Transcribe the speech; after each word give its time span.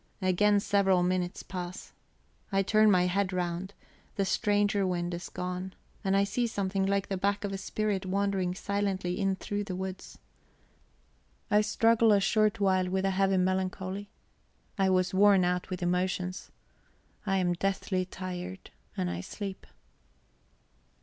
Again 0.23 0.59
several 0.59 1.03
minutes 1.03 1.43
pass. 1.43 1.93
I 2.51 2.63
turn 2.63 2.89
my 2.89 3.05
head 3.05 3.31
round; 3.31 3.75
the 4.15 4.25
stranger 4.25 4.87
wind 4.87 5.13
is 5.13 5.29
gone, 5.29 5.75
and 6.03 6.17
I 6.17 6.23
see 6.23 6.47
something 6.47 6.87
like 6.87 7.07
the 7.07 7.17
back 7.17 7.43
of 7.43 7.53
a 7.53 7.57
spirit 7.59 8.03
wandering 8.07 8.55
silently 8.55 9.19
in 9.19 9.35
through 9.35 9.65
the 9.65 9.75
woods... 9.75 10.17
I 11.51 11.61
struggle 11.61 12.11
a 12.11 12.19
short 12.19 12.59
while 12.59 12.89
with 12.89 13.05
a 13.05 13.11
heavy 13.11 13.37
melancholy; 13.37 14.09
I 14.75 14.89
was 14.89 15.13
worn 15.13 15.45
out 15.45 15.69
with 15.69 15.83
emotions; 15.83 16.49
I 17.27 17.37
am 17.37 17.53
deathly 17.53 18.05
tired, 18.05 18.71
and 18.97 19.07
I 19.07 19.21
sleep. 19.21 19.67